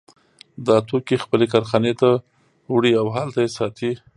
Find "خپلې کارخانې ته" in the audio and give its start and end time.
1.23-2.09